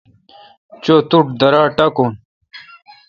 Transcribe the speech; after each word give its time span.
چو۔ 0.83 0.93
تو 1.09 1.17
ٹھ۔ 1.27 1.31
درا 1.39 1.61
تہ 1.67 1.73
ٹاکون۔ 1.77 2.11